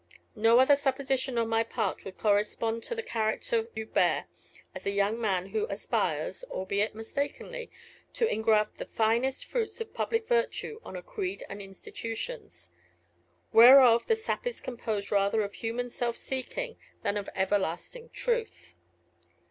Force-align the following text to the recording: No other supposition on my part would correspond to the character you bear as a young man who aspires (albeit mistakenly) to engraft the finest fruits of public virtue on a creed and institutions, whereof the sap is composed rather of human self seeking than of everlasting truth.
No 0.35 0.57
other 0.57 0.75
supposition 0.75 1.37
on 1.37 1.47
my 1.47 1.61
part 1.63 2.03
would 2.03 2.17
correspond 2.17 2.81
to 2.85 2.95
the 2.95 3.03
character 3.03 3.67
you 3.75 3.85
bear 3.85 4.25
as 4.73 4.87
a 4.87 4.91
young 4.91 5.21
man 5.21 5.49
who 5.49 5.67
aspires 5.69 6.43
(albeit 6.49 6.95
mistakenly) 6.95 7.69
to 8.15 8.25
engraft 8.27 8.79
the 8.79 8.85
finest 8.87 9.45
fruits 9.45 9.79
of 9.79 9.93
public 9.93 10.27
virtue 10.27 10.79
on 10.83 10.95
a 10.95 11.03
creed 11.03 11.43
and 11.49 11.61
institutions, 11.61 12.71
whereof 13.53 14.07
the 14.07 14.15
sap 14.15 14.47
is 14.47 14.59
composed 14.59 15.11
rather 15.11 15.43
of 15.43 15.53
human 15.53 15.91
self 15.91 16.17
seeking 16.17 16.77
than 17.03 17.15
of 17.15 17.29
everlasting 17.35 18.09
truth. 18.09 18.73